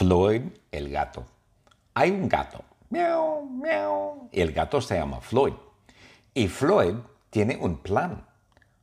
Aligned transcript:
Floyd 0.00 0.44
el 0.72 0.88
gato. 0.88 1.26
Hay 1.92 2.10
un 2.10 2.26
gato. 2.26 2.64
Miau, 2.88 3.42
miau. 3.42 4.30
Y 4.32 4.40
el 4.40 4.52
gato 4.52 4.80
se 4.80 4.94
llama 4.94 5.20
Floyd. 5.20 5.52
Y 6.32 6.48
Floyd 6.48 6.94
tiene 7.28 7.58
un 7.60 7.76
plan. 7.76 8.26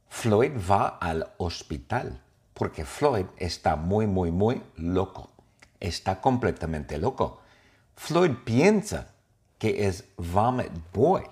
Floyd 0.10 0.52
va 0.70 1.00
al 1.02 1.34
hospital 1.38 2.22
porque 2.54 2.86
Floyd 2.86 3.26
está 3.38 3.76
muy, 3.76 4.06
muy, 4.06 4.30
muy 4.30 4.62
loco. 4.76 5.32
Está 5.80 6.22
completamente 6.22 7.00
loco. 7.00 7.42
Floyd 7.96 8.34
piensa 8.46 9.08
que 9.58 9.88
es 9.88 10.04
Vomit 10.18 10.72
Boy. 10.94 11.24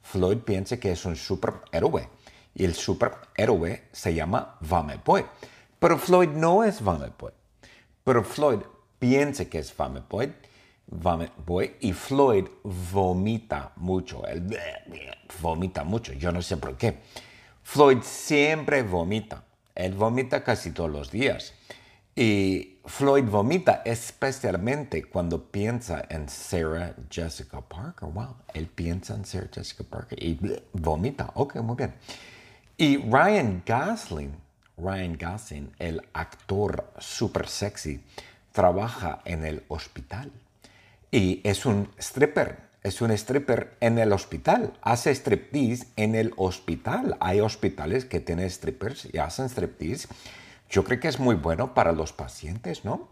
Floyd 0.00 0.38
piensa 0.38 0.78
que 0.78 0.92
es 0.92 1.04
un 1.04 1.16
superhéroe 1.16 2.08
y 2.54 2.64
el 2.64 2.74
superhéroe 2.74 3.84
se 3.92 4.14
llama 4.14 4.56
Vomit 4.60 5.04
Boy. 5.04 5.26
Pero 5.78 5.98
Floyd 5.98 6.30
no 6.30 6.64
es 6.64 6.80
Vomit 6.80 7.18
Boy. 7.18 7.32
Pero 8.02 8.24
Floyd 8.24 8.60
piensa 9.04 9.44
que 9.44 9.58
es 9.58 9.76
Vomit 9.76 10.08
Boy, 10.08 10.32
Vomit 10.86 11.72
y 11.80 11.92
Floyd 11.92 12.46
vomita 12.62 13.72
mucho. 13.76 14.26
Él 14.26 14.58
vomita 15.42 15.84
mucho. 15.84 16.14
Yo 16.14 16.32
no 16.32 16.40
sé 16.40 16.56
por 16.56 16.78
qué. 16.78 17.00
Floyd 17.62 17.98
siempre 18.02 18.82
vomita. 18.82 19.44
Él 19.74 19.92
vomita 19.92 20.42
casi 20.42 20.70
todos 20.70 20.90
los 20.90 21.10
días. 21.10 21.52
Y 22.16 22.78
Floyd 22.86 23.24
vomita 23.24 23.82
especialmente 23.84 25.04
cuando 25.04 25.50
piensa 25.50 26.06
en 26.08 26.26
Sarah 26.26 26.94
Jessica 27.10 27.60
Parker. 27.60 28.08
Wow, 28.08 28.36
él 28.54 28.68
piensa 28.68 29.14
en 29.14 29.26
Sarah 29.26 29.50
Jessica 29.52 29.84
Parker 29.84 30.22
y 30.22 30.40
vomita. 30.72 31.30
Ok, 31.34 31.56
muy 31.56 31.76
bien. 31.76 31.94
Y 32.78 32.96
Ryan 32.96 33.62
Gosling, 33.66 34.34
Ryan 34.78 35.18
Gosling, 35.18 35.72
el 35.78 36.00
actor 36.14 36.90
super 36.98 37.46
sexy, 37.46 38.02
trabaja 38.54 39.20
en 39.26 39.44
el 39.44 39.62
hospital. 39.68 40.32
Y 41.10 41.42
es 41.44 41.66
un 41.66 41.90
stripper, 41.98 42.60
es 42.82 43.02
un 43.02 43.10
stripper 43.10 43.76
en 43.80 43.98
el 43.98 44.14
hospital. 44.14 44.72
Hace 44.80 45.14
striptease 45.14 45.88
en 45.96 46.14
el 46.14 46.32
hospital. 46.38 47.18
Hay 47.20 47.40
hospitales 47.40 48.06
que 48.06 48.20
tienen 48.20 48.48
strippers 48.48 49.08
y 49.12 49.18
hacen 49.18 49.50
striptease 49.50 50.08
yo 50.74 50.82
creo 50.82 50.98
que 50.98 51.06
es 51.06 51.20
muy 51.20 51.36
bueno 51.36 51.72
para 51.72 51.92
los 51.92 52.12
pacientes, 52.12 52.84
¿no? 52.84 53.08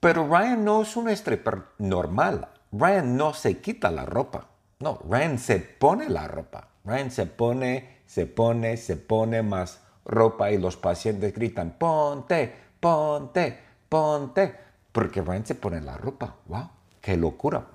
Pero 0.00 0.26
Ryan 0.26 0.64
no 0.64 0.82
es 0.82 0.96
un 0.96 1.08
stripper 1.08 1.62
normal. 1.78 2.48
Ryan 2.72 3.16
no 3.16 3.34
se 3.34 3.58
quita 3.58 3.90
la 3.90 4.04
ropa. 4.04 4.48
No, 4.80 5.00
Ryan 5.08 5.38
se 5.38 5.58
pone 5.60 6.08
la 6.08 6.26
ropa. 6.26 6.68
Ryan 6.84 7.10
se 7.10 7.26
pone, 7.26 7.98
se 8.06 8.26
pone, 8.26 8.76
se 8.76 8.96
pone 8.96 9.42
más 9.42 9.80
ropa 10.04 10.50
y 10.50 10.58
los 10.58 10.76
pacientes 10.76 11.34
gritan, 11.34 11.76
ponte, 11.78 12.52
ponte, 12.80 13.58
ponte. 13.88 14.67
Porque 14.92 15.20
Ryan 15.20 15.46
se 15.46 15.54
pone 15.54 15.80
la 15.80 15.96
ropa. 15.96 16.36
¡Wow! 16.46 16.70
¡Qué 17.00 17.16
locura! 17.16 17.66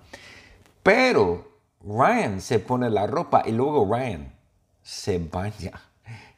Pero 0.81 1.53
Ryan 1.81 2.41
se 2.41 2.59
pone 2.59 2.89
la 2.89 3.07
ropa 3.07 3.43
y 3.45 3.51
luego 3.51 3.87
Ryan 3.91 4.33
se 4.81 5.19
baña 5.19 5.71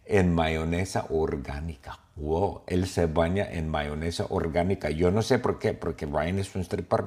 en 0.05 0.33
mayonesa 0.33 1.05
orgánica. 1.09 1.99
Wow, 2.15 2.61
él 2.67 2.87
se 2.87 3.07
baña 3.07 3.45
en 3.51 3.69
mayonesa 3.69 4.25
orgánica. 4.29 4.89
Yo 4.89 5.11
no 5.11 5.21
sé 5.21 5.39
por 5.39 5.59
qué, 5.59 5.73
porque 5.73 6.05
Ryan 6.05 6.39
es 6.39 6.55
un 6.55 6.61
stripper 6.61 7.05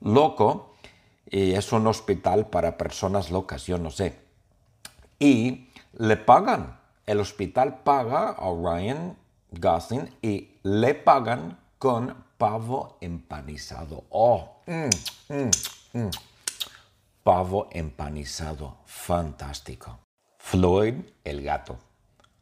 loco 0.00 0.74
y 1.30 1.52
es 1.52 1.72
un 1.72 1.86
hospital 1.86 2.46
para 2.46 2.76
personas 2.76 3.30
locas, 3.30 3.66
yo 3.66 3.78
no 3.78 3.90
sé. 3.90 4.18
Y 5.18 5.68
le 5.96 6.16
pagan, 6.16 6.78
el 7.06 7.20
hospital 7.20 7.82
paga 7.84 8.30
a 8.30 8.50
Ryan 8.50 9.16
Gosling 9.52 10.10
y 10.22 10.56
le 10.62 10.94
pagan 10.94 11.58
con 11.82 12.14
pavo 12.38 12.96
empanizado. 13.00 14.04
Oh, 14.10 14.62
mm, 14.66 15.34
mm, 15.34 15.50
mm. 15.94 16.10
pavo 17.24 17.66
empanizado, 17.72 18.76
fantástico. 18.86 19.98
Floyd 20.38 20.94
el 21.24 21.42
gato. 21.42 21.76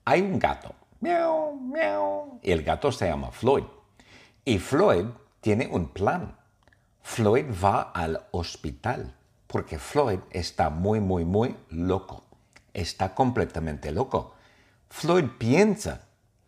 Hay 0.04 0.20
un 0.20 0.38
gato 0.38 0.74
miau, 1.00 1.54
miau. 1.54 2.38
El 2.42 2.62
gato 2.62 2.92
se 2.92 3.06
llama 3.06 3.30
Floyd. 3.30 3.64
Y 4.44 4.58
Floyd 4.58 5.06
tiene 5.40 5.68
un 5.68 5.88
plan. 5.88 6.36
Floyd 7.00 7.46
va 7.64 7.92
al 7.94 8.26
hospital 8.32 9.16
porque 9.46 9.78
Floyd 9.78 10.18
está 10.32 10.68
muy, 10.68 11.00
muy, 11.00 11.24
muy 11.24 11.56
loco. 11.70 12.24
Está 12.74 13.14
completamente 13.14 13.90
loco. 13.90 14.34
Floyd 14.90 15.24
piensa 15.38 16.02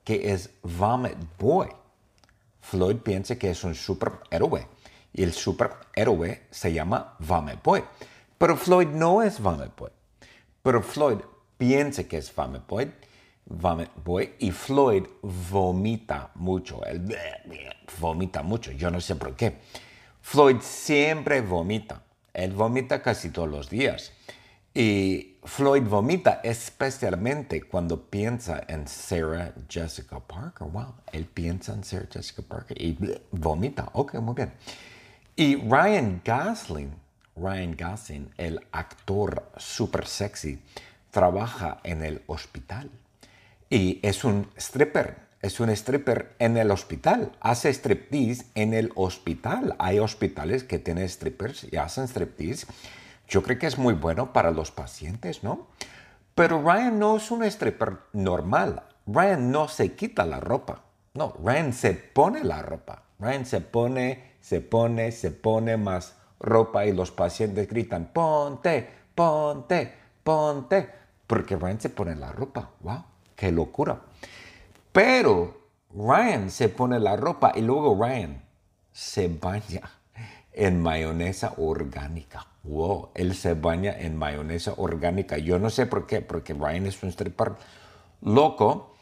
que 0.04 0.34
es 0.34 0.50
Vomit 0.62 1.16
Boy. 1.38 1.70
Floyd 2.62 2.96
piensa 2.96 3.36
que 3.36 3.50
es 3.50 3.62
un 3.64 3.74
superhéroe 3.74 4.66
y 5.12 5.22
el 5.22 5.32
superhéroe 5.32 6.46
se 6.50 6.72
llama 6.72 7.16
Vomit 7.18 7.62
Boy. 7.62 7.84
Pero 8.38 8.56
Floyd 8.56 8.88
no 8.88 9.22
es 9.22 9.40
Vomit 9.40 9.76
Boy. 9.76 9.90
Pero 10.62 10.82
Floyd 10.82 11.18
piensa 11.58 12.04
que 12.04 12.16
es 12.16 12.32
Boy 12.34 12.90
Boy 13.44 14.34
y 14.38 14.50
Floyd 14.52 15.04
vomita 15.22 16.30
mucho. 16.36 16.84
Él 16.86 17.16
vomita 18.00 18.42
mucho. 18.42 18.72
Yo 18.72 18.90
no 18.90 19.00
sé 19.00 19.16
por 19.16 19.36
qué. 19.36 19.58
Floyd 20.22 20.56
siempre 20.60 21.40
vomita. 21.40 22.02
Él 22.32 22.52
vomita 22.52 23.02
casi 23.02 23.30
todos 23.30 23.50
los 23.50 23.68
días. 23.68 24.12
Y 24.74 25.36
Floyd 25.44 25.82
vomita 25.82 26.40
especialmente 26.42 27.62
cuando 27.62 28.00
piensa 28.08 28.62
en 28.68 28.88
Sarah 28.88 29.52
Jessica 29.68 30.20
Parker. 30.20 30.68
Wow, 30.68 30.94
él 31.12 31.26
piensa 31.26 31.74
en 31.74 31.84
Sarah 31.84 32.06
Jessica 32.10 32.42
Parker 32.42 32.80
y 32.80 32.96
vomita. 33.32 33.90
Ok, 33.92 34.14
muy 34.14 34.34
bien. 34.34 34.52
Y 35.36 35.56
Ryan 35.56 36.22
Gosling, 36.24 36.94
Ryan 37.36 37.76
Gosling, 37.76 38.30
el 38.38 38.66
actor 38.72 39.50
super 39.56 40.06
sexy, 40.06 40.62
trabaja 41.10 41.80
en 41.84 42.02
el 42.04 42.22
hospital. 42.26 42.90
Y 43.68 44.00
es 44.02 44.24
un 44.24 44.48
stripper, 44.56 45.16
es 45.42 45.60
un 45.60 45.70
stripper 45.70 46.34
en 46.38 46.56
el 46.56 46.70
hospital. 46.70 47.32
Hace 47.40 47.70
striptease 47.70 48.46
en 48.54 48.74
el 48.74 48.92
hospital. 48.94 49.74
Hay 49.78 49.98
hospitales 49.98 50.64
que 50.64 50.78
tienen 50.78 51.08
strippers 51.08 51.66
y 51.70 51.76
hacen 51.76 52.04
striptease. 52.04 52.66
Yo 53.32 53.42
creo 53.42 53.58
que 53.58 53.66
es 53.66 53.78
muy 53.78 53.94
bueno 53.94 54.34
para 54.34 54.50
los 54.50 54.70
pacientes, 54.70 55.42
¿no? 55.42 55.68
Pero 56.34 56.60
Ryan 56.60 56.98
no 56.98 57.16
es 57.16 57.30
un 57.30 57.42
stripper 57.44 57.96
normal. 58.12 58.82
Ryan 59.06 59.50
no 59.50 59.68
se 59.68 59.94
quita 59.94 60.26
la 60.26 60.38
ropa. 60.38 60.82
No, 61.14 61.32
Ryan 61.42 61.72
se 61.72 61.94
pone 61.94 62.44
la 62.44 62.60
ropa. 62.60 63.04
Ryan 63.18 63.46
se 63.46 63.62
pone, 63.62 64.34
se 64.42 64.60
pone, 64.60 65.12
se 65.12 65.30
pone 65.30 65.78
más 65.78 66.14
ropa 66.40 66.84
y 66.84 66.92
los 66.92 67.10
pacientes 67.10 67.66
gritan, 67.70 68.10
ponte, 68.12 68.86
ponte, 69.14 69.94
ponte. 70.22 70.90
Porque 71.26 71.56
Ryan 71.56 71.80
se 71.80 71.88
pone 71.88 72.14
la 72.14 72.32
ropa. 72.32 72.68
¡Wow! 72.80 73.02
qué 73.34 73.50
locura. 73.50 73.98
Pero 74.92 75.56
Ryan 75.94 76.50
se 76.50 76.68
pone 76.68 77.00
la 77.00 77.16
ropa 77.16 77.52
y 77.54 77.62
luego 77.62 77.98
Ryan 77.98 78.42
se 78.92 79.28
baña 79.28 80.01
en 80.52 80.82
mayonesa 80.82 81.54
orgánica. 81.56 82.46
Wow, 82.64 83.10
él 83.14 83.34
se 83.34 83.54
baña 83.54 83.98
en 83.98 84.16
mayonesa 84.16 84.74
orgánica. 84.76 85.38
Yo 85.38 85.58
no 85.58 85.70
sé 85.70 85.86
por 85.86 86.06
qué, 86.06 86.20
porque 86.20 86.54
Ryan 86.54 86.86
es 86.86 87.02
un 87.02 87.08
stripper 87.08 87.54
loco 88.20 88.94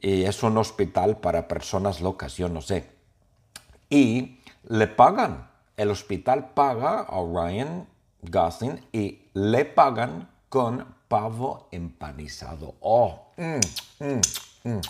y 0.00 0.24
es 0.24 0.42
un 0.42 0.56
hospital 0.58 1.18
para 1.18 1.48
personas 1.48 2.00
locas, 2.00 2.36
yo 2.36 2.48
no 2.48 2.62
sé. 2.62 2.90
Y 3.90 4.40
le 4.68 4.86
pagan, 4.86 5.50
el 5.76 5.90
hospital 5.90 6.50
paga 6.54 7.00
a 7.00 7.20
Ryan 7.22 7.86
Gosling 8.22 8.80
y 8.92 9.28
le 9.34 9.64
pagan 9.64 10.30
con 10.48 10.86
pavo 11.08 11.68
empanizado. 11.70 12.74
Oh, 12.80 13.32
mm, 13.36 14.04
mm, 14.04 14.70
mm. 14.70 14.80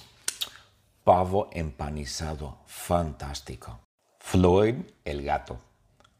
Pavo 1.03 1.49
empanizado, 1.53 2.59
fantástico. 2.67 3.81
Floyd 4.21 4.77
el 5.05 5.23
gato. 5.25 5.72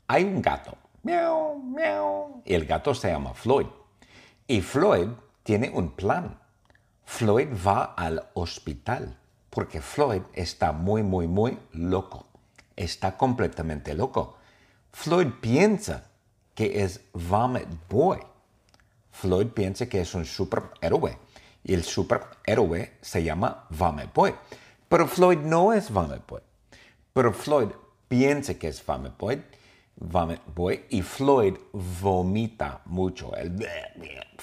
Hay 0.09 0.25
un 0.25 0.43
gato. 0.43 0.77
Miau, 1.03 1.59
miau. 1.59 2.43
Y 2.45 2.55
el 2.55 2.67
gato 2.67 2.95
se 2.95 3.11
llama 3.11 3.35
Floyd. 3.35 3.67
Y 4.47 4.61
Floyd 4.61 5.09
tiene 5.43 5.71
un 5.71 5.91
plan. 5.91 6.39
Floyd 7.05 7.49
va 7.67 7.95
al 7.97 8.29
hospital 8.35 9.19
porque 9.51 9.81
Floyd 9.81 10.23
está 10.33 10.73
muy, 10.73 11.03
muy, 11.03 11.27
muy 11.27 11.59
loco. 11.73 12.27
Está 12.77 13.17
completamente 13.17 13.95
loco. 13.95 14.37
Floyd 14.93 15.29
piensa 15.41 16.05
que 16.55 16.83
es 16.83 17.01
Vomit 17.13 17.69
Boy 17.89 18.21
Floyd 19.13 19.49
piensa 19.49 19.87
que 19.87 20.01
es 20.01 20.15
un 20.15 20.25
superhéroe 20.25 21.17
y 21.63 21.75
el 21.75 21.85
superhéroe 21.85 22.93
se 23.01 23.23
llama 23.23 23.67
Vomit 23.71 24.13
Boy. 24.13 24.35
Pero 24.89 25.07
Floyd 25.07 25.39
no 25.39 25.73
es 25.73 25.91
Vomit 25.91 26.27
Boy. 26.27 26.41
Pero 27.13 27.33
Floyd 27.33 27.69
piensa 28.09 28.55
que 28.55 28.69
es 28.69 28.85
Vomit 28.85 29.17
Boy, 29.17 29.45
Vomit 29.97 30.41
Boy 30.55 30.85
y 30.91 31.03
Floyd 31.03 31.55
vomita 31.73 32.81
mucho. 32.87 33.35
Él 33.37 33.67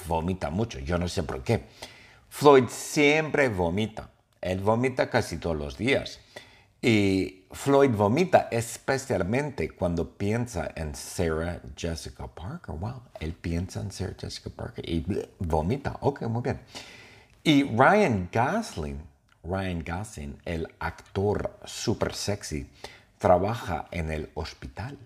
vomita 0.07 0.50
mucho. 0.50 0.80
Yo 0.80 0.98
no 0.98 1.07
sé 1.07 1.24
por 1.24 1.44
qué. 1.44 1.66
Floyd 2.30 2.66
siempre 2.69 3.50
vomita. 3.50 4.10
Él 4.42 4.60
vomita 4.62 5.10
casi 5.10 5.38
todos 5.38 5.57
los 5.57 5.78
días. 5.78 6.19
Y 6.81 7.44
Floyd 7.51 7.90
vomita 7.90 8.48
especialmente 8.51 9.72
cuando 9.72 10.10
piensa 10.10 10.72
en 10.75 10.96
Sarah 10.96 11.62
Jessica 11.75 12.28
Parker. 12.28 12.75
Wow, 12.75 13.01
él 13.19 13.34
piensa 13.34 13.81
en 13.81 13.92
Sarah 13.92 14.16
Jessica 14.18 14.50
Parker 14.50 14.88
y 14.88 15.06
vomita. 15.40 15.98
Ok, 16.01 16.22
muy 16.24 16.42
bien. 16.42 16.62
Y 17.44 17.63
Ryan 17.63 18.30
Gosling, 18.31 19.01
Ryan 19.44 19.84
Gosling, 19.84 20.38
el 20.46 20.74
actor 20.80 21.57
super 21.66 22.13
sexy, 22.13 22.69
trabaja 23.18 23.88
en 23.92 24.12
el 24.12 24.30
hospital. 24.36 24.98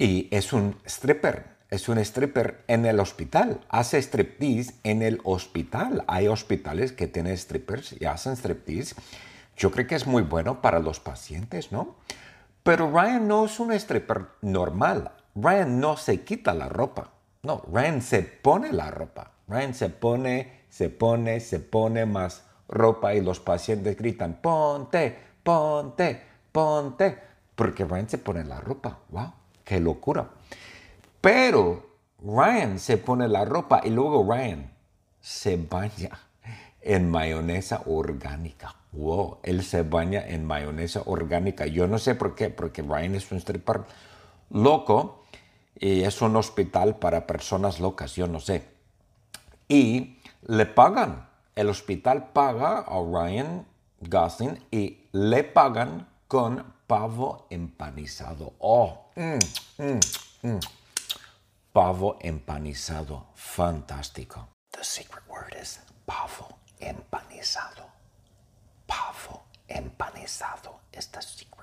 Y 0.00 0.28
es 0.30 0.54
un 0.54 0.76
stripper, 0.86 1.44
es 1.68 1.90
un 1.90 1.98
stripper 1.98 2.64
en 2.68 2.86
el 2.86 3.00
hospital. 3.00 3.60
Hace 3.68 3.98
striptease 3.98 4.72
en 4.82 5.02
el 5.02 5.20
hospital. 5.24 6.04
Hay 6.06 6.26
hospitales 6.26 6.92
que 6.92 7.06
tienen 7.06 7.36
strippers 7.36 7.94
y 8.00 8.06
hacen 8.06 8.32
striptease 8.32 8.94
yo 9.60 9.70
creo 9.70 9.86
que 9.86 9.94
es 9.94 10.06
muy 10.06 10.22
bueno 10.22 10.62
para 10.62 10.78
los 10.78 11.00
pacientes, 11.00 11.70
¿no? 11.70 11.96
Pero 12.62 12.90
Ryan 12.90 13.28
no 13.28 13.44
es 13.44 13.60
un 13.60 13.72
stripper 13.72 14.28
normal. 14.40 15.12
Ryan 15.34 15.78
no 15.78 15.98
se 15.98 16.22
quita 16.22 16.54
la 16.54 16.70
ropa. 16.70 17.10
No, 17.42 17.62
Ryan 17.70 18.00
se 18.00 18.22
pone 18.22 18.72
la 18.72 18.90
ropa. 18.90 19.32
Ryan 19.48 19.74
se 19.74 19.90
pone, 19.90 20.62
se 20.70 20.88
pone, 20.88 21.40
se 21.40 21.60
pone 21.60 22.06
más 22.06 22.46
ropa 22.68 23.14
y 23.14 23.20
los 23.20 23.38
pacientes 23.38 23.98
gritan, 23.98 24.40
ponte, 24.40 25.18
ponte, 25.42 26.22
ponte. 26.50 27.18
Porque 27.54 27.84
Ryan 27.84 28.08
se 28.08 28.16
pone 28.16 28.44
la 28.44 28.62
ropa. 28.62 29.00
¡Wow! 29.10 29.39
¡Qué 29.70 29.78
locura! 29.78 30.26
Pero 31.20 31.90
Ryan 32.18 32.80
se 32.80 32.96
pone 32.96 33.28
la 33.28 33.44
ropa 33.44 33.80
y 33.84 33.90
luego 33.90 34.26
Ryan 34.28 34.68
se 35.20 35.58
baña 35.58 36.10
en 36.80 37.08
mayonesa 37.08 37.82
orgánica. 37.86 38.74
Wow, 38.90 39.38
él 39.44 39.62
se 39.62 39.84
baña 39.84 40.26
en 40.26 40.44
mayonesa 40.44 41.02
orgánica. 41.06 41.66
Yo 41.66 41.86
no 41.86 41.98
sé 41.98 42.16
por 42.16 42.34
qué, 42.34 42.50
porque 42.50 42.82
Ryan 42.82 43.14
es 43.14 43.30
un 43.30 43.38
stripper 43.38 43.82
loco 44.50 45.22
y 45.78 46.02
es 46.02 46.20
un 46.20 46.34
hospital 46.34 46.96
para 46.96 47.28
personas 47.28 47.78
locas, 47.78 48.16
yo 48.16 48.26
no 48.26 48.40
sé. 48.40 48.66
Y 49.68 50.18
le 50.48 50.66
pagan, 50.66 51.28
el 51.54 51.68
hospital 51.68 52.30
paga 52.32 52.78
a 52.78 53.00
Ryan 53.00 53.64
Gosling 54.00 54.58
y 54.72 55.04
le 55.12 55.44
pagan 55.44 56.08
con 56.26 56.64
pavo 56.90 57.46
empanizado. 57.50 58.54
Oh, 58.58 59.12
mm, 59.14 59.38
mm, 59.78 60.00
mm. 60.42 60.60
pavo 61.72 62.18
empanizado, 62.20 63.28
fantástico. 63.36 64.48
The 64.72 64.82
secret 64.82 65.22
word 65.28 65.54
is 65.62 65.78
pavo 66.04 66.58
empanizado. 66.80 67.84
Pavo 68.88 69.42
empanizado. 69.68 70.80
Esta 70.92 71.22
secret 71.22 71.56
word. 71.56 71.59